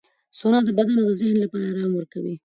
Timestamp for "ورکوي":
1.95-2.35